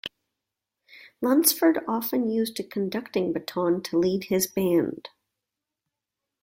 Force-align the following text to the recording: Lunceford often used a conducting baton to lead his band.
Lunceford 1.21 1.83
often 1.87 2.27
used 2.27 2.59
a 2.59 2.63
conducting 2.63 3.31
baton 3.33 3.83
to 3.83 3.99
lead 3.99 4.23
his 4.23 4.47
band. 4.47 5.09